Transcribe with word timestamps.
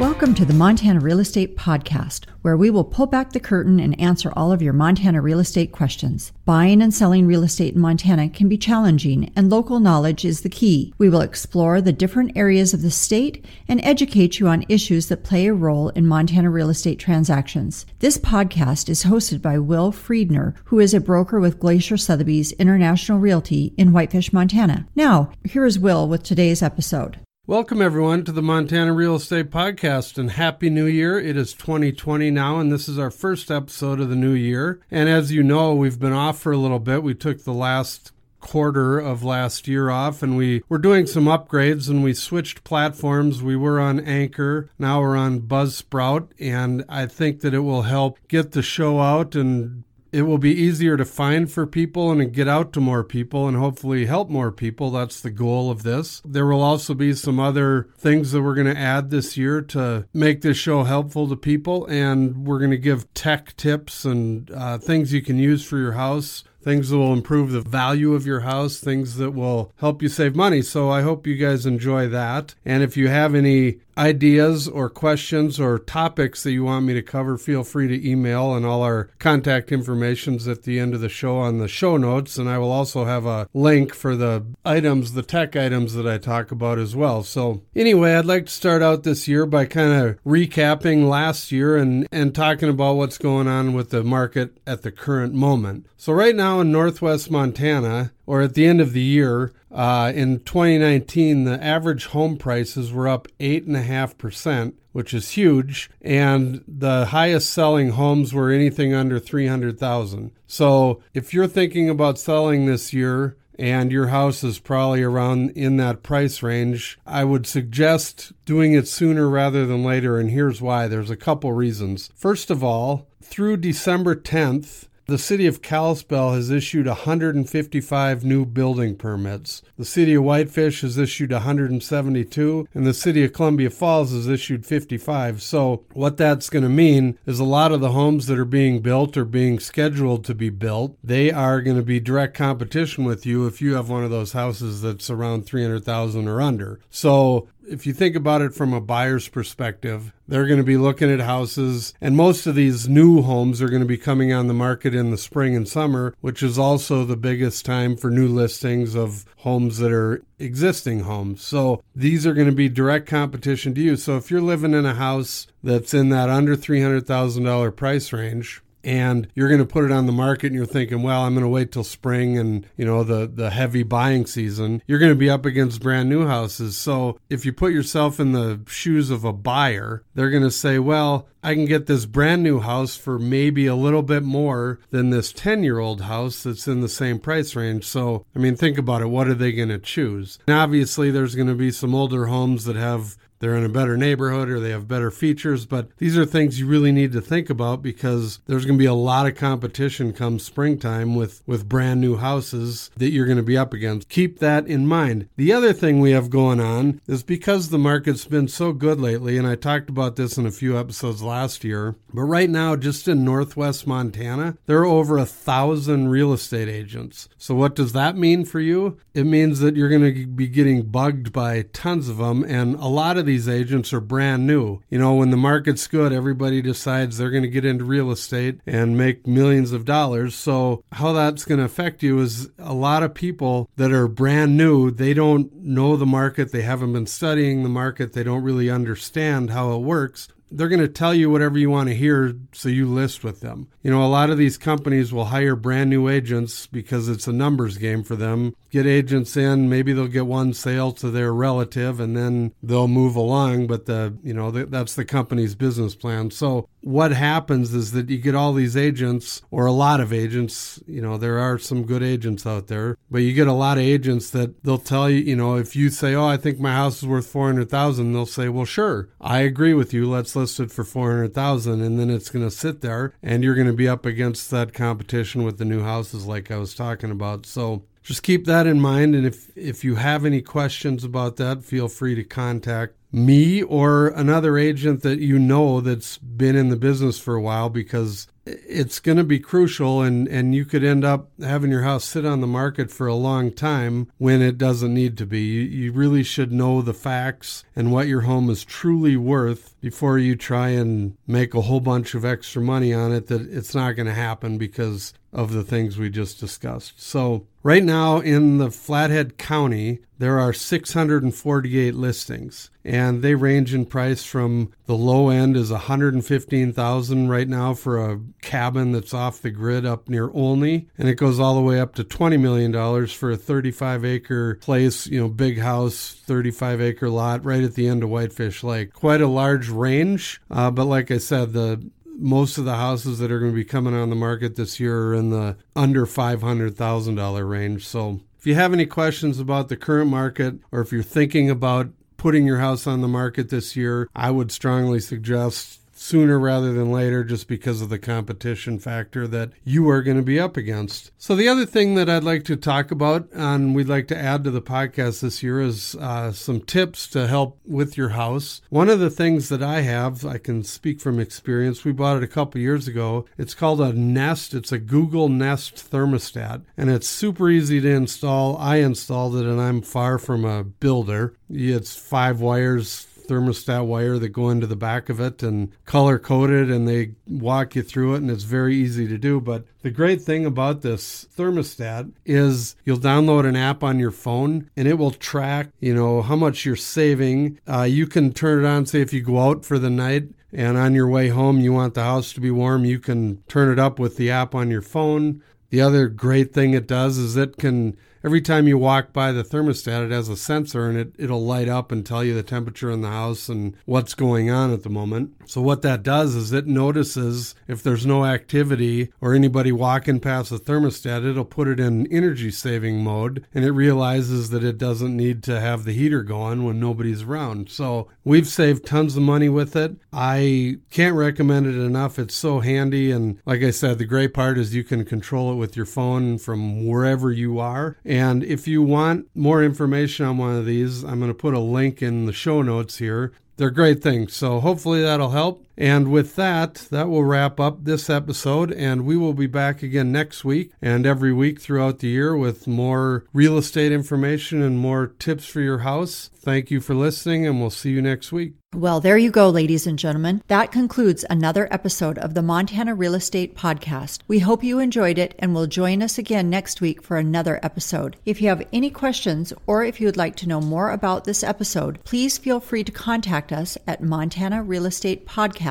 Welcome 0.00 0.34
to 0.36 0.46
the 0.46 0.54
Montana 0.54 1.00
Real 1.00 1.20
Estate 1.20 1.54
Podcast, 1.54 2.24
where 2.40 2.56
we 2.56 2.70
will 2.70 2.82
pull 2.82 3.06
back 3.06 3.30
the 3.32 3.38
curtain 3.38 3.78
and 3.78 3.98
answer 4.00 4.32
all 4.34 4.50
of 4.50 4.62
your 4.62 4.72
Montana 4.72 5.20
real 5.20 5.38
estate 5.38 5.70
questions. 5.70 6.32
Buying 6.46 6.80
and 6.80 6.94
selling 6.94 7.26
real 7.26 7.42
estate 7.42 7.74
in 7.74 7.80
Montana 7.80 8.30
can 8.30 8.48
be 8.48 8.56
challenging, 8.56 9.30
and 9.36 9.50
local 9.50 9.80
knowledge 9.80 10.24
is 10.24 10.40
the 10.40 10.48
key. 10.48 10.94
We 10.96 11.10
will 11.10 11.20
explore 11.20 11.82
the 11.82 11.92
different 11.92 12.32
areas 12.36 12.72
of 12.72 12.80
the 12.80 12.90
state 12.90 13.44
and 13.68 13.84
educate 13.84 14.40
you 14.40 14.48
on 14.48 14.64
issues 14.68 15.08
that 15.08 15.24
play 15.24 15.46
a 15.46 15.52
role 15.52 15.90
in 15.90 16.06
Montana 16.06 16.48
real 16.48 16.70
estate 16.70 16.98
transactions. 16.98 17.84
This 17.98 18.16
podcast 18.16 18.88
is 18.88 19.04
hosted 19.04 19.42
by 19.42 19.58
Will 19.58 19.92
Friedner, 19.92 20.54
who 20.64 20.80
is 20.80 20.94
a 20.94 21.00
broker 21.00 21.38
with 21.38 21.60
Glacier 21.60 21.98
Sotheby's 21.98 22.52
International 22.52 23.18
Realty 23.18 23.74
in 23.76 23.92
Whitefish, 23.92 24.32
Montana. 24.32 24.88
Now, 24.96 25.30
here 25.44 25.66
is 25.66 25.78
Will 25.78 26.08
with 26.08 26.22
today's 26.22 26.62
episode. 26.62 27.20
Welcome, 27.48 27.82
everyone, 27.82 28.24
to 28.26 28.30
the 28.30 28.40
Montana 28.40 28.92
Real 28.92 29.16
Estate 29.16 29.50
Podcast 29.50 30.16
and 30.16 30.30
Happy 30.30 30.70
New 30.70 30.86
Year. 30.86 31.18
It 31.18 31.36
is 31.36 31.54
2020 31.54 32.30
now, 32.30 32.60
and 32.60 32.70
this 32.70 32.88
is 32.88 33.00
our 33.00 33.10
first 33.10 33.50
episode 33.50 33.98
of 33.98 34.08
the 34.08 34.14
new 34.14 34.30
year. 34.30 34.80
And 34.92 35.08
as 35.08 35.32
you 35.32 35.42
know, 35.42 35.74
we've 35.74 35.98
been 35.98 36.12
off 36.12 36.38
for 36.38 36.52
a 36.52 36.56
little 36.56 36.78
bit. 36.78 37.02
We 37.02 37.14
took 37.14 37.42
the 37.42 37.52
last 37.52 38.12
quarter 38.38 39.00
of 39.00 39.24
last 39.24 39.66
year 39.66 39.90
off 39.90 40.22
and 40.22 40.36
we 40.36 40.62
were 40.68 40.78
doing 40.78 41.06
some 41.06 41.24
upgrades 41.24 41.88
and 41.88 42.04
we 42.04 42.14
switched 42.14 42.62
platforms. 42.62 43.42
We 43.42 43.56
were 43.56 43.80
on 43.80 43.98
Anchor, 43.98 44.70
now 44.78 45.00
we're 45.00 45.16
on 45.16 45.40
Buzzsprout, 45.40 46.28
and 46.38 46.84
I 46.88 47.06
think 47.06 47.40
that 47.40 47.54
it 47.54 47.60
will 47.60 47.82
help 47.82 48.18
get 48.28 48.52
the 48.52 48.62
show 48.62 49.00
out 49.00 49.34
and 49.34 49.82
it 50.12 50.22
will 50.22 50.38
be 50.38 50.52
easier 50.52 50.96
to 50.98 51.04
find 51.04 51.50
for 51.50 51.66
people 51.66 52.10
and 52.10 52.32
get 52.32 52.46
out 52.46 52.72
to 52.74 52.80
more 52.80 53.02
people 53.02 53.48
and 53.48 53.56
hopefully 53.56 54.04
help 54.04 54.28
more 54.28 54.52
people. 54.52 54.90
That's 54.90 55.20
the 55.20 55.30
goal 55.30 55.70
of 55.70 55.82
this. 55.82 56.20
There 56.24 56.46
will 56.46 56.62
also 56.62 56.92
be 56.92 57.14
some 57.14 57.40
other 57.40 57.88
things 57.96 58.32
that 58.32 58.42
we're 58.42 58.54
going 58.54 58.72
to 58.72 58.78
add 58.78 59.10
this 59.10 59.38
year 59.38 59.62
to 59.62 60.06
make 60.12 60.42
this 60.42 60.58
show 60.58 60.84
helpful 60.84 61.28
to 61.28 61.36
people. 61.36 61.86
And 61.86 62.46
we're 62.46 62.58
going 62.58 62.70
to 62.70 62.78
give 62.78 63.12
tech 63.14 63.56
tips 63.56 64.04
and 64.04 64.50
uh, 64.50 64.78
things 64.78 65.12
you 65.14 65.22
can 65.22 65.38
use 65.38 65.64
for 65.64 65.78
your 65.78 65.92
house 65.92 66.44
things 66.62 66.90
that 66.90 66.98
will 66.98 67.12
improve 67.12 67.50
the 67.50 67.60
value 67.60 68.14
of 68.14 68.26
your 68.26 68.40
house, 68.40 68.78
things 68.78 69.16
that 69.16 69.32
will 69.32 69.72
help 69.76 70.02
you 70.02 70.08
save 70.08 70.36
money. 70.36 70.62
So 70.62 70.90
I 70.90 71.02
hope 71.02 71.26
you 71.26 71.36
guys 71.36 71.66
enjoy 71.66 72.08
that. 72.08 72.54
And 72.64 72.82
if 72.82 72.96
you 72.96 73.08
have 73.08 73.34
any 73.34 73.80
ideas 73.96 74.68
or 74.68 74.88
questions 74.88 75.60
or 75.60 75.78
topics 75.78 76.42
that 76.42 76.52
you 76.52 76.64
want 76.64 76.86
me 76.86 76.94
to 76.94 77.02
cover, 77.02 77.36
feel 77.36 77.64
free 77.64 77.88
to 77.88 78.08
email 78.10 78.54
and 78.54 78.64
all 78.64 78.82
our 78.82 79.10
contact 79.18 79.70
information's 79.70 80.48
at 80.48 80.62
the 80.62 80.78
end 80.78 80.94
of 80.94 81.00
the 81.00 81.08
show 81.08 81.36
on 81.36 81.58
the 81.58 81.68
show 81.68 81.96
notes. 81.96 82.38
And 82.38 82.48
I 82.48 82.58
will 82.58 82.70
also 82.70 83.04
have 83.04 83.26
a 83.26 83.48
link 83.52 83.94
for 83.94 84.16
the 84.16 84.44
items, 84.64 85.12
the 85.12 85.22
tech 85.22 85.56
items 85.56 85.94
that 85.94 86.06
I 86.06 86.18
talk 86.18 86.50
about 86.50 86.78
as 86.78 86.96
well. 86.96 87.22
So 87.22 87.62
anyway, 87.74 88.14
I'd 88.14 88.24
like 88.24 88.46
to 88.46 88.52
start 88.52 88.82
out 88.82 89.02
this 89.02 89.28
year 89.28 89.46
by 89.46 89.66
kind 89.66 89.92
of 89.92 90.22
recapping 90.24 91.08
last 91.08 91.52
year 91.52 91.76
and, 91.76 92.06
and 92.10 92.34
talking 92.34 92.68
about 92.68 92.96
what's 92.96 93.18
going 93.18 93.48
on 93.48 93.74
with 93.74 93.90
the 93.90 94.02
market 94.02 94.58
at 94.66 94.82
the 94.82 94.92
current 94.92 95.34
moment. 95.34 95.86
So 95.96 96.12
right 96.12 96.34
now 96.34 96.51
in 96.60 96.72
Northwest 96.72 97.30
Montana, 97.30 98.12
or 98.26 98.42
at 98.42 98.54
the 98.54 98.66
end 98.66 98.80
of 98.80 98.92
the 98.92 99.02
year, 99.02 99.52
uh, 99.70 100.12
in 100.14 100.40
2019, 100.40 101.44
the 101.44 101.62
average 101.62 102.06
home 102.06 102.36
prices 102.36 102.92
were 102.92 103.08
up 103.08 103.28
8.5%, 103.40 104.74
which 104.92 105.14
is 105.14 105.30
huge. 105.30 105.90
And 106.00 106.62
the 106.68 107.06
highest 107.06 107.50
selling 107.50 107.90
homes 107.90 108.34
were 108.34 108.50
anything 108.50 108.94
under 108.94 109.18
300,000. 109.18 110.32
So 110.46 111.02
if 111.14 111.32
you're 111.32 111.46
thinking 111.46 111.88
about 111.88 112.18
selling 112.18 112.66
this 112.66 112.92
year, 112.92 113.36
and 113.58 113.92
your 113.92 114.08
house 114.08 114.42
is 114.42 114.58
probably 114.58 115.02
around 115.02 115.50
in 115.50 115.76
that 115.76 116.02
price 116.02 116.42
range, 116.42 116.98
I 117.06 117.24
would 117.24 117.46
suggest 117.46 118.32
doing 118.44 118.72
it 118.72 118.88
sooner 118.88 119.28
rather 119.28 119.66
than 119.66 119.84
later. 119.84 120.18
And 120.18 120.30
here's 120.30 120.60
why 120.60 120.88
there's 120.88 121.10
a 121.10 121.16
couple 121.16 121.52
reasons. 121.52 122.10
First 122.14 122.50
of 122.50 122.64
all, 122.64 123.08
through 123.22 123.58
December 123.58 124.16
10th, 124.16 124.88
the 125.12 125.18
city 125.18 125.46
of 125.46 125.60
Kalispell 125.60 126.32
has 126.32 126.50
issued 126.50 126.86
155 126.86 128.24
new 128.24 128.46
building 128.46 128.96
permits. 128.96 129.60
The 129.76 129.84
city 129.84 130.14
of 130.14 130.24
Whitefish 130.24 130.80
has 130.80 130.96
issued 130.96 131.32
172, 131.32 132.66
and 132.72 132.86
the 132.86 132.94
city 132.94 133.22
of 133.22 133.34
Columbia 133.34 133.68
Falls 133.68 134.12
has 134.12 134.26
issued 134.26 134.64
55. 134.64 135.42
So, 135.42 135.84
what 135.92 136.16
that's 136.16 136.48
going 136.48 136.62
to 136.62 136.70
mean 136.70 137.18
is 137.26 137.38
a 137.38 137.44
lot 137.44 137.72
of 137.72 137.82
the 137.82 137.90
homes 137.90 138.26
that 138.28 138.38
are 138.38 138.46
being 138.46 138.80
built 138.80 139.18
or 139.18 139.26
being 139.26 139.60
scheduled 139.60 140.24
to 140.24 140.34
be 140.34 140.48
built, 140.48 140.96
they 141.04 141.30
are 141.30 141.60
going 141.60 141.76
to 141.76 141.82
be 141.82 142.00
direct 142.00 142.32
competition 142.32 143.04
with 143.04 143.26
you 143.26 143.46
if 143.46 143.60
you 143.60 143.74
have 143.74 143.90
one 143.90 144.04
of 144.04 144.10
those 144.10 144.32
houses 144.32 144.80
that's 144.80 145.10
around 145.10 145.44
300,000 145.44 146.26
or 146.26 146.40
under. 146.40 146.80
So, 146.88 147.48
if 147.72 147.86
you 147.86 147.94
think 147.94 148.14
about 148.14 148.42
it 148.42 148.54
from 148.54 148.72
a 148.72 148.80
buyer's 148.80 149.28
perspective, 149.28 150.12
they're 150.28 150.46
going 150.46 150.58
to 150.58 150.64
be 150.64 150.76
looking 150.76 151.10
at 151.10 151.20
houses, 151.20 151.94
and 152.00 152.16
most 152.16 152.46
of 152.46 152.54
these 152.54 152.88
new 152.88 153.22
homes 153.22 153.62
are 153.62 153.68
going 153.68 153.82
to 153.82 153.86
be 153.88 153.96
coming 153.96 154.32
on 154.32 154.46
the 154.46 154.54
market 154.54 154.94
in 154.94 155.10
the 155.10 155.16
spring 155.16 155.56
and 155.56 155.66
summer, 155.66 156.14
which 156.20 156.42
is 156.42 156.58
also 156.58 157.04
the 157.04 157.16
biggest 157.16 157.64
time 157.64 157.96
for 157.96 158.10
new 158.10 158.28
listings 158.28 158.94
of 158.94 159.24
homes 159.38 159.78
that 159.78 159.90
are 159.90 160.22
existing 160.38 161.00
homes. 161.00 161.42
So 161.42 161.82
these 161.94 162.26
are 162.26 162.34
going 162.34 162.48
to 162.48 162.54
be 162.54 162.68
direct 162.68 163.08
competition 163.08 163.74
to 163.74 163.80
you. 163.80 163.96
So 163.96 164.16
if 164.16 164.30
you're 164.30 164.40
living 164.42 164.74
in 164.74 164.84
a 164.84 164.94
house 164.94 165.46
that's 165.62 165.94
in 165.94 166.10
that 166.10 166.28
under 166.28 166.56
$300,000 166.56 167.74
price 167.74 168.12
range, 168.12 168.62
and 168.84 169.28
you're 169.34 169.48
going 169.48 169.60
to 169.60 169.66
put 169.66 169.84
it 169.84 169.92
on 169.92 170.06
the 170.06 170.12
market 170.12 170.46
and 170.46 170.54
you're 170.54 170.66
thinking, 170.66 171.02
well, 171.02 171.22
I'm 171.22 171.34
going 171.34 171.44
to 171.44 171.48
wait 171.48 171.72
till 171.72 171.84
spring 171.84 172.38
and, 172.38 172.66
you 172.76 172.84
know, 172.84 173.02
the, 173.04 173.26
the 173.26 173.50
heavy 173.50 173.82
buying 173.82 174.26
season, 174.26 174.82
you're 174.86 174.98
going 174.98 175.12
to 175.12 175.16
be 175.16 175.30
up 175.30 175.46
against 175.46 175.82
brand 175.82 176.08
new 176.08 176.26
houses. 176.26 176.76
So 176.76 177.18
if 177.28 177.44
you 177.46 177.52
put 177.52 177.72
yourself 177.72 178.18
in 178.20 178.32
the 178.32 178.60
shoes 178.66 179.10
of 179.10 179.24
a 179.24 179.32
buyer, 179.32 180.04
they're 180.14 180.30
going 180.30 180.42
to 180.42 180.50
say, 180.50 180.78
well, 180.78 181.28
I 181.44 181.54
can 181.54 181.64
get 181.64 181.86
this 181.86 182.06
brand 182.06 182.42
new 182.42 182.60
house 182.60 182.94
for 182.94 183.18
maybe 183.18 183.66
a 183.66 183.74
little 183.74 184.02
bit 184.02 184.22
more 184.22 184.78
than 184.90 185.10
this 185.10 185.32
10 185.32 185.64
year 185.64 185.80
old 185.80 186.02
house 186.02 186.44
that's 186.44 186.68
in 186.68 186.80
the 186.80 186.88
same 186.88 187.18
price 187.18 187.56
range. 187.56 187.84
So, 187.84 188.24
I 188.34 188.38
mean, 188.38 188.54
think 188.54 188.78
about 188.78 189.02
it. 189.02 189.06
What 189.06 189.26
are 189.26 189.34
they 189.34 189.50
going 189.52 189.68
to 189.70 189.78
choose? 189.78 190.38
And 190.46 190.56
obviously, 190.56 191.10
there's 191.10 191.34
going 191.34 191.48
to 191.48 191.54
be 191.54 191.72
some 191.72 191.94
older 191.94 192.26
homes 192.26 192.64
that 192.64 192.76
have 192.76 193.16
they're 193.42 193.56
in 193.56 193.64
a 193.64 193.68
better 193.68 193.96
neighborhood 193.96 194.48
or 194.48 194.60
they 194.60 194.70
have 194.70 194.86
better 194.86 195.10
features. 195.10 195.66
But 195.66 195.88
these 195.98 196.16
are 196.16 196.24
things 196.24 196.60
you 196.60 196.68
really 196.68 196.92
need 196.92 197.10
to 197.10 197.20
think 197.20 197.50
about 197.50 197.82
because 197.82 198.38
there's 198.46 198.64
going 198.64 198.78
to 198.78 198.82
be 198.82 198.86
a 198.86 198.94
lot 198.94 199.26
of 199.26 199.34
competition 199.34 200.12
come 200.12 200.38
springtime 200.38 201.16
with, 201.16 201.42
with 201.44 201.68
brand 201.68 202.00
new 202.00 202.18
houses 202.18 202.92
that 202.96 203.10
you're 203.10 203.26
going 203.26 203.38
to 203.38 203.42
be 203.42 203.58
up 203.58 203.74
against. 203.74 204.08
Keep 204.08 204.38
that 204.38 204.68
in 204.68 204.86
mind. 204.86 205.28
The 205.36 205.52
other 205.52 205.72
thing 205.72 205.98
we 205.98 206.12
have 206.12 206.30
going 206.30 206.60
on 206.60 207.00
is 207.08 207.24
because 207.24 207.70
the 207.70 207.78
market's 207.78 208.26
been 208.26 208.46
so 208.46 208.72
good 208.72 209.00
lately, 209.00 209.36
and 209.36 209.46
I 209.46 209.56
talked 209.56 209.90
about 209.90 210.14
this 210.14 210.38
in 210.38 210.46
a 210.46 210.52
few 210.52 210.78
episodes 210.78 211.20
last 211.20 211.64
year, 211.64 211.96
but 212.14 212.22
right 212.22 212.48
now, 212.48 212.76
just 212.76 213.08
in 213.08 213.24
northwest 213.24 213.88
Montana, 213.88 214.56
there 214.66 214.78
are 214.78 214.86
over 214.86 215.18
a 215.18 215.26
thousand 215.26 216.10
real 216.10 216.32
estate 216.32 216.68
agents. 216.68 217.28
So, 217.38 217.56
what 217.56 217.74
does 217.74 217.92
that 217.92 218.16
mean 218.16 218.44
for 218.44 218.60
you? 218.60 218.98
It 219.14 219.24
means 219.24 219.58
that 219.58 219.74
you're 219.74 219.88
going 219.88 220.14
to 220.14 220.26
be 220.26 220.46
getting 220.46 220.82
bugged 220.82 221.32
by 221.32 221.62
tons 221.72 222.08
of 222.08 222.18
them, 222.18 222.44
and 222.44 222.76
a 222.76 222.86
lot 222.86 223.18
of 223.18 223.26
these 223.32 223.48
agents 223.48 223.94
are 223.94 224.00
brand 224.00 224.46
new. 224.46 224.82
You 224.90 224.98
know, 224.98 225.14
when 225.14 225.30
the 225.30 225.38
market's 225.38 225.86
good, 225.86 226.12
everybody 226.12 226.60
decides 226.60 227.16
they're 227.16 227.30
going 227.30 227.42
to 227.44 227.48
get 227.48 227.64
into 227.64 227.82
real 227.82 228.10
estate 228.10 228.60
and 228.66 228.98
make 228.98 229.26
millions 229.26 229.72
of 229.72 229.86
dollars. 229.86 230.34
So, 230.34 230.84
how 230.92 231.14
that's 231.14 231.46
going 231.46 231.58
to 231.58 231.64
affect 231.64 232.02
you 232.02 232.20
is 232.20 232.50
a 232.58 232.74
lot 232.74 233.02
of 233.02 233.14
people 233.14 233.70
that 233.76 233.90
are 233.90 234.06
brand 234.06 234.58
new, 234.58 234.90
they 234.90 235.14
don't 235.14 235.50
know 235.54 235.96
the 235.96 236.04
market, 236.04 236.52
they 236.52 236.60
haven't 236.60 236.92
been 236.92 237.06
studying 237.06 237.62
the 237.62 237.70
market, 237.70 238.12
they 238.12 238.22
don't 238.22 238.42
really 238.42 238.68
understand 238.68 239.48
how 239.48 239.72
it 239.72 239.80
works 239.80 240.28
they're 240.52 240.68
going 240.68 240.80
to 240.80 240.88
tell 240.88 241.14
you 241.14 241.30
whatever 241.30 241.58
you 241.58 241.70
want 241.70 241.88
to 241.88 241.94
hear 241.94 242.36
so 242.52 242.68
you 242.68 242.86
list 242.86 243.24
with 243.24 243.40
them. 243.40 243.68
You 243.82 243.90
know, 243.90 244.04
a 244.04 244.06
lot 244.06 244.30
of 244.30 244.38
these 244.38 244.58
companies 244.58 245.12
will 245.12 245.26
hire 245.26 245.56
brand 245.56 245.90
new 245.90 246.08
agents 246.08 246.66
because 246.66 247.08
it's 247.08 247.26
a 247.26 247.32
numbers 247.32 247.78
game 247.78 248.02
for 248.02 248.16
them. 248.16 248.54
Get 248.70 248.86
agents 248.86 249.36
in, 249.36 249.68
maybe 249.68 249.92
they'll 249.92 250.06
get 250.06 250.26
one 250.26 250.54
sale 250.54 250.92
to 250.92 251.10
their 251.10 251.32
relative 251.32 252.00
and 252.00 252.16
then 252.16 252.52
they'll 252.62 252.88
move 252.88 253.16
along, 253.16 253.66
but 253.66 253.86
the, 253.86 254.16
you 254.22 254.34
know, 254.34 254.50
that's 254.50 254.94
the 254.94 255.04
company's 255.04 255.54
business 255.54 255.94
plan. 255.94 256.30
So 256.30 256.68
what 256.82 257.12
happens 257.12 257.72
is 257.72 257.92
that 257.92 258.10
you 258.10 258.18
get 258.18 258.34
all 258.34 258.52
these 258.52 258.76
agents 258.76 259.42
or 259.50 259.66
a 259.66 259.72
lot 259.72 260.00
of 260.00 260.12
agents, 260.12 260.82
you 260.86 261.00
know, 261.00 261.16
there 261.16 261.38
are 261.38 261.58
some 261.58 261.84
good 261.84 262.02
agents 262.02 262.46
out 262.46 262.66
there, 262.66 262.98
but 263.10 263.18
you 263.18 263.32
get 263.32 263.46
a 263.46 263.52
lot 263.52 263.78
of 263.78 263.84
agents 263.84 264.30
that 264.30 264.62
they'll 264.64 264.78
tell 264.78 265.08
you, 265.08 265.18
you 265.18 265.36
know, 265.36 265.56
if 265.56 265.76
you 265.76 265.88
say, 265.88 266.14
"Oh, 266.14 266.26
I 266.26 266.36
think 266.36 266.58
my 266.58 266.72
house 266.72 266.98
is 266.98 267.08
worth 267.08 267.26
400,000," 267.26 268.12
they'll 268.12 268.26
say, 268.26 268.48
"Well, 268.48 268.64
sure. 268.64 269.08
I 269.20 269.40
agree 269.40 269.74
with 269.74 269.94
you. 269.94 270.08
Let's 270.08 270.36
list 270.36 270.60
it 270.60 270.70
for 270.72 270.84
400,000." 270.84 271.80
And 271.80 271.98
then 271.98 272.10
it's 272.10 272.30
going 272.30 272.44
to 272.44 272.50
sit 272.50 272.80
there 272.80 273.14
and 273.22 273.44
you're 273.44 273.54
going 273.54 273.66
to 273.68 273.72
be 273.72 273.88
up 273.88 274.04
against 274.04 274.50
that 274.50 274.74
competition 274.74 275.44
with 275.44 275.58
the 275.58 275.64
new 275.64 275.82
houses 275.82 276.26
like 276.26 276.50
I 276.50 276.56
was 276.56 276.74
talking 276.74 277.10
about. 277.10 277.46
So, 277.46 277.84
just 278.02 278.22
keep 278.22 278.46
that 278.46 278.66
in 278.66 278.80
mind. 278.80 279.14
And 279.14 279.26
if, 279.26 279.50
if 279.56 279.84
you 279.84 279.96
have 279.96 280.24
any 280.24 280.42
questions 280.42 281.04
about 281.04 281.36
that, 281.36 281.64
feel 281.64 281.88
free 281.88 282.14
to 282.14 282.24
contact 282.24 282.94
me 283.12 283.62
or 283.62 284.08
another 284.08 284.56
agent 284.56 285.02
that 285.02 285.18
you 285.18 285.38
know 285.38 285.80
that's 285.80 286.16
been 286.18 286.56
in 286.56 286.70
the 286.70 286.76
business 286.76 287.18
for 287.18 287.34
a 287.34 287.42
while 287.42 287.68
because 287.68 288.26
it's 288.44 288.98
going 288.98 289.18
to 289.18 289.24
be 289.24 289.38
crucial 289.38 290.00
and, 290.00 290.26
and 290.26 290.54
you 290.54 290.64
could 290.64 290.82
end 290.82 291.04
up 291.04 291.30
having 291.40 291.70
your 291.70 291.82
house 291.82 292.04
sit 292.04 292.24
on 292.24 292.40
the 292.40 292.46
market 292.46 292.90
for 292.90 293.06
a 293.06 293.14
long 293.14 293.52
time 293.52 294.10
when 294.18 294.42
it 294.42 294.58
doesn't 294.58 294.92
need 294.92 295.16
to 295.18 295.26
be. 295.26 295.40
You, 295.40 295.60
you 295.60 295.92
really 295.92 296.22
should 296.22 296.52
know 296.52 296.82
the 296.82 296.94
facts 296.94 297.64
and 297.76 297.92
what 297.92 298.08
your 298.08 298.22
home 298.22 298.50
is 298.50 298.64
truly 298.64 299.16
worth 299.16 299.78
before 299.80 300.18
you 300.18 300.34
try 300.34 300.70
and 300.70 301.16
make 301.26 301.54
a 301.54 301.60
whole 301.60 301.80
bunch 301.80 302.14
of 302.14 302.24
extra 302.24 302.62
money 302.62 302.92
on 302.92 303.12
it 303.12 303.26
that 303.28 303.42
it's 303.42 303.74
not 303.74 303.92
going 303.92 304.06
to 304.06 304.14
happen 304.14 304.58
because 304.58 305.14
of 305.32 305.52
the 305.52 305.64
things 305.64 305.98
we 305.98 306.10
just 306.10 306.40
discussed. 306.40 307.00
So, 307.00 307.46
right 307.62 307.84
now 307.84 308.18
in 308.18 308.58
the 308.58 308.70
Flathead 308.70 309.38
County, 309.38 310.00
there 310.18 310.38
are 310.38 310.52
648 310.52 311.94
listings 311.94 312.70
and 312.84 313.22
they 313.22 313.34
range 313.34 313.74
in 313.74 313.86
price 313.86 314.24
from 314.24 314.72
the 314.86 314.94
low 314.94 315.28
end 315.28 315.56
is 315.56 315.70
115,000 315.70 317.28
right 317.28 317.48
now 317.48 317.74
for 317.74 317.98
a 317.98 318.20
cabin 318.40 318.92
that's 318.92 319.14
off 319.14 319.42
the 319.42 319.50
grid 319.50 319.84
up 319.84 320.08
near 320.08 320.30
Olney 320.30 320.88
and 320.98 321.08
it 321.08 321.14
goes 321.14 321.40
all 321.40 321.54
the 321.54 321.60
way 321.60 321.80
up 321.80 321.94
to 321.94 322.04
20 322.04 322.36
million 322.36 322.70
dollars 322.70 323.12
for 323.12 323.30
a 323.30 323.36
35 323.36 324.04
acre 324.04 324.54
place, 324.56 325.06
you 325.06 325.20
know, 325.20 325.28
big 325.28 325.58
house, 325.58 326.20
35 326.24 326.80
acre 326.80 327.10
lot 327.10 327.44
right 327.44 327.64
at 327.64 327.74
the 327.74 327.88
end 327.88 328.02
of 328.02 328.10
Whitefish 328.10 328.62
Lake. 328.62 328.92
Quite 328.92 329.20
a 329.20 329.26
large 329.26 329.68
range, 329.68 330.40
uh, 330.50 330.70
but 330.70 330.84
like 330.84 331.10
I 331.10 331.18
said, 331.18 331.52
the 331.52 331.90
most 332.22 332.56
of 332.56 332.64
the 332.64 332.76
houses 332.76 333.18
that 333.18 333.30
are 333.30 333.38
going 333.38 333.52
to 333.52 333.56
be 333.56 333.64
coming 333.64 333.94
on 333.94 334.08
the 334.08 334.16
market 334.16 334.56
this 334.56 334.78
year 334.80 335.08
are 335.08 335.14
in 335.14 335.30
the 335.30 335.56
under 335.76 336.06
$500,000 336.06 337.48
range. 337.48 337.86
So 337.86 338.20
if 338.38 338.46
you 338.46 338.54
have 338.54 338.72
any 338.72 338.86
questions 338.86 339.38
about 339.38 339.68
the 339.68 339.76
current 339.76 340.10
market 340.10 340.54
or 340.70 340.80
if 340.80 340.92
you're 340.92 341.02
thinking 341.02 341.50
about 341.50 341.90
putting 342.16 342.46
your 342.46 342.58
house 342.58 342.86
on 342.86 343.00
the 343.00 343.08
market 343.08 343.50
this 343.50 343.76
year, 343.76 344.08
I 344.14 344.30
would 344.30 344.52
strongly 344.52 345.00
suggest 345.00 345.80
sooner 346.02 346.38
rather 346.38 346.72
than 346.72 346.90
later 346.90 347.22
just 347.22 347.46
because 347.46 347.80
of 347.80 347.88
the 347.88 347.98
competition 347.98 348.78
factor 348.78 349.28
that 349.28 349.50
you 349.64 349.88
are 349.88 350.02
going 350.02 350.16
to 350.16 350.22
be 350.22 350.38
up 350.38 350.56
against. 350.56 351.12
So, 351.16 351.36
the 351.36 351.48
other 351.48 351.64
thing 351.64 351.94
that 351.94 352.10
I'd 352.10 352.24
like 352.24 352.44
to 352.44 352.56
talk 352.56 352.90
about 352.90 353.28
and 353.32 353.74
we'd 353.74 353.88
like 353.88 354.08
to 354.08 354.18
add 354.18 354.44
to 354.44 354.50
the 354.50 354.60
podcast 354.60 355.20
this 355.20 355.42
year 355.42 355.60
is 355.60 355.94
uh, 355.96 356.32
some 356.32 356.60
tips 356.60 357.06
to 357.08 357.28
help 357.28 357.60
with 357.64 357.96
your 357.96 358.10
house. 358.10 358.60
One 358.68 358.88
of 358.88 359.00
the 359.00 359.10
things 359.10 359.48
that 359.48 359.62
I 359.62 359.82
have, 359.82 360.26
I 360.26 360.38
can 360.38 360.64
speak 360.64 361.00
from 361.00 361.20
experience, 361.20 361.84
we 361.84 361.92
bought 361.92 362.16
it 362.16 362.22
a 362.22 362.28
couple 362.28 362.60
years 362.60 362.88
ago. 362.88 363.26
It's 363.38 363.54
called 363.54 363.80
a 363.80 363.92
Nest, 363.92 364.54
it's 364.54 364.72
a 364.72 364.78
Google 364.78 365.28
Nest 365.28 365.90
thermostat, 365.90 366.62
and 366.76 366.90
it's 366.90 367.08
super 367.08 367.48
easy 367.48 367.80
to 367.80 367.88
install. 367.88 368.56
I 368.56 368.76
installed 368.76 369.36
it 369.36 369.46
and 369.46 369.60
I'm 369.60 369.82
far 369.82 370.18
from 370.18 370.44
a 370.44 370.64
builder. 370.64 371.36
It's 371.48 371.94
five 371.94 372.40
wires 372.40 373.06
thermostat 373.26 373.86
wire 373.86 374.18
that 374.18 374.30
go 374.30 374.50
into 374.50 374.66
the 374.66 374.76
back 374.76 375.08
of 375.08 375.20
it 375.20 375.42
and 375.42 375.72
color 375.84 376.18
coded 376.18 376.70
and 376.70 376.86
they 376.86 377.14
walk 377.26 377.74
you 377.74 377.82
through 377.82 378.14
it 378.14 378.18
and 378.18 378.30
it's 378.30 378.44
very 378.44 378.74
easy 378.74 379.06
to 379.08 379.18
do. 379.18 379.40
But 379.40 379.64
the 379.82 379.90
great 379.90 380.22
thing 380.22 380.46
about 380.46 380.82
this 380.82 381.26
thermostat 381.36 382.12
is 382.24 382.76
you'll 382.84 382.98
download 382.98 383.46
an 383.46 383.56
app 383.56 383.82
on 383.82 383.98
your 383.98 384.10
phone 384.10 384.70
and 384.76 384.86
it 384.86 384.98
will 384.98 385.10
track, 385.10 385.68
you 385.80 385.94
know, 385.94 386.22
how 386.22 386.36
much 386.36 386.64
you're 386.64 386.76
saving. 386.76 387.58
Uh, 387.68 387.82
you 387.82 388.06
can 388.06 388.32
turn 388.32 388.64
it 388.64 388.68
on, 388.68 388.86
say 388.86 389.00
if 389.00 389.12
you 389.12 389.22
go 389.22 389.40
out 389.40 389.64
for 389.64 389.78
the 389.78 389.90
night 389.90 390.28
and 390.52 390.76
on 390.76 390.94
your 390.94 391.08
way 391.08 391.28
home 391.28 391.60
you 391.60 391.72
want 391.72 391.94
the 391.94 392.02
house 392.02 392.32
to 392.32 392.40
be 392.40 392.50
warm, 392.50 392.84
you 392.84 392.98
can 392.98 393.42
turn 393.48 393.72
it 393.72 393.78
up 393.78 393.98
with 393.98 394.16
the 394.16 394.30
app 394.30 394.54
on 394.54 394.70
your 394.70 394.82
phone. 394.82 395.42
The 395.70 395.80
other 395.80 396.08
great 396.08 396.52
thing 396.52 396.74
it 396.74 396.86
does 396.86 397.16
is 397.16 397.36
it 397.36 397.56
can 397.56 397.96
every 398.24 398.40
time 398.40 398.68
you 398.68 398.78
walk 398.78 399.12
by 399.12 399.32
the 399.32 399.44
thermostat, 399.44 400.06
it 400.06 400.10
has 400.10 400.28
a 400.28 400.36
sensor 400.36 400.88
and 400.88 400.98
it, 400.98 401.12
it'll 401.18 401.44
light 401.44 401.68
up 401.68 401.92
and 401.92 402.04
tell 402.04 402.24
you 402.24 402.34
the 402.34 402.42
temperature 402.42 402.90
in 402.90 403.00
the 403.00 403.08
house 403.08 403.48
and 403.48 403.76
what's 403.84 404.14
going 404.14 404.50
on 404.50 404.72
at 404.72 404.82
the 404.82 404.88
moment. 404.88 405.34
So, 405.46 405.60
what 405.60 405.82
that 405.82 406.02
does 406.02 406.34
is 406.34 406.52
it 406.52 406.66
notices 406.66 407.54
if 407.68 407.82
there's 407.82 408.06
no 408.06 408.24
activity 408.24 409.12
or 409.20 409.34
anybody 409.34 409.72
walking 409.72 410.20
past 410.20 410.50
the 410.50 410.58
thermostat, 410.58 411.28
it'll 411.28 411.44
put 411.44 411.68
it 411.68 411.80
in 411.80 412.06
energy 412.12 412.50
saving 412.50 413.02
mode 413.02 413.46
and 413.54 413.64
it 413.64 413.72
realizes 413.72 414.50
that 414.50 414.64
it 414.64 414.78
doesn't 414.78 415.16
need 415.16 415.42
to 415.44 415.60
have 415.60 415.84
the 415.84 415.92
heater 415.92 416.22
going 416.22 416.64
when 416.64 416.80
nobody's 416.80 417.22
around. 417.22 417.70
So, 417.70 418.08
we've 418.24 418.48
saved 418.48 418.86
tons 418.86 419.16
of 419.16 419.22
money 419.22 419.48
with 419.48 419.76
it. 419.76 419.96
I 420.12 420.78
can't 420.90 421.16
recommend 421.16 421.66
it 421.66 421.78
enough. 421.78 422.18
It's 422.18 422.34
so 422.34 422.60
handy. 422.60 423.10
And 423.10 423.38
like 423.46 423.62
I 423.62 423.70
said, 423.70 423.98
the 423.98 424.04
great 424.04 424.34
part 424.34 424.58
is 424.58 424.74
you 424.74 424.84
can 424.84 425.04
control 425.04 425.52
it 425.52 425.56
with 425.56 425.76
your 425.76 425.86
phone 425.86 426.38
from 426.38 426.86
wherever 426.86 427.30
you 427.30 427.58
are. 427.58 427.96
If 428.12 428.68
you 428.68 428.82
want 428.82 429.28
more 429.34 429.62
information 429.62 430.26
on 430.26 430.36
one 430.38 430.54
of 430.56 430.66
these, 430.66 431.02
I'm 431.02 431.18
going 431.18 431.30
to 431.30 431.34
put 431.34 431.54
a 431.54 431.60
link 431.60 432.02
in 432.02 432.26
the 432.26 432.32
show 432.32 432.60
notes 432.60 432.98
here. 432.98 433.32
They're 433.56 433.70
great 433.70 434.02
things. 434.02 434.34
So 434.34 434.60
hopefully 434.60 435.02
that'll 435.02 435.30
help. 435.30 435.64
And 435.76 436.10
with 436.10 436.36
that, 436.36 436.74
that 436.90 437.08
will 437.08 437.24
wrap 437.24 437.58
up 437.58 437.84
this 437.84 438.10
episode. 438.10 438.72
And 438.72 439.04
we 439.04 439.16
will 439.16 439.34
be 439.34 439.46
back 439.46 439.82
again 439.82 440.12
next 440.12 440.44
week 440.44 440.72
and 440.80 441.06
every 441.06 441.32
week 441.32 441.60
throughout 441.60 442.00
the 442.00 442.08
year 442.08 442.36
with 442.36 442.66
more 442.66 443.24
real 443.32 443.56
estate 443.56 443.92
information 443.92 444.62
and 444.62 444.78
more 444.78 445.06
tips 445.06 445.46
for 445.46 445.60
your 445.60 445.78
house. 445.78 446.30
Thank 446.34 446.72
you 446.72 446.80
for 446.80 446.94
listening, 446.94 447.46
and 447.46 447.60
we'll 447.60 447.70
see 447.70 447.90
you 447.90 448.02
next 448.02 448.32
week. 448.32 448.54
Well, 448.74 449.00
there 449.00 449.18
you 449.18 449.30
go, 449.30 449.48
ladies 449.48 449.86
and 449.86 449.98
gentlemen. 449.98 450.42
That 450.48 450.72
concludes 450.72 451.24
another 451.30 451.68
episode 451.70 452.18
of 452.18 452.34
the 452.34 452.42
Montana 452.42 452.96
Real 452.96 453.14
Estate 453.14 453.54
Podcast. 453.54 454.22
We 454.26 454.40
hope 454.40 454.64
you 454.64 454.80
enjoyed 454.80 455.18
it 455.18 455.36
and 455.38 455.54
will 455.54 455.66
join 455.68 456.02
us 456.02 456.18
again 456.18 456.50
next 456.50 456.80
week 456.80 457.00
for 457.00 457.16
another 457.16 457.60
episode. 457.62 458.16
If 458.24 458.40
you 458.40 458.48
have 458.48 458.66
any 458.72 458.90
questions 458.90 459.52
or 459.66 459.84
if 459.84 460.00
you 460.00 460.08
would 460.08 460.16
like 460.16 460.34
to 460.36 460.48
know 460.48 460.60
more 460.60 460.90
about 460.90 461.24
this 461.24 461.44
episode, 461.44 462.02
please 462.02 462.38
feel 462.38 462.58
free 462.58 462.82
to 462.82 462.90
contact 462.90 463.52
us 463.52 463.78
at 463.86 464.02
Montana 464.02 464.62
Real 464.62 464.86
Estate 464.86 465.26
Podcast 465.26 465.61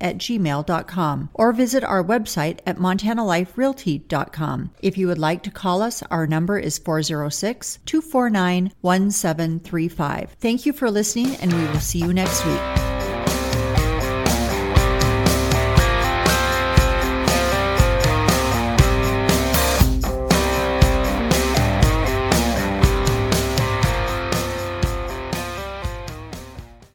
at 0.00 0.18
gmail.com 0.18 1.30
or 1.34 1.52
visit 1.52 1.84
our 1.84 2.04
website 2.04 2.60
at 2.66 2.76
montanaliferealty.com. 2.78 4.70
If 4.80 4.98
you 4.98 5.06
would 5.06 5.18
like 5.18 5.42
to 5.44 5.50
call 5.50 5.82
us, 5.82 6.02
our 6.10 6.26
number 6.26 6.58
is 6.58 6.78
406 6.78 7.78
249 7.86 8.72
1735. 8.80 10.36
Thank 10.40 10.66
you 10.66 10.72
for 10.72 10.90
listening, 10.90 11.36
and 11.36 11.52
we 11.52 11.64
will 11.66 11.80
see 11.80 11.98
you 11.98 12.12
next 12.12 12.44
week. 12.46 12.89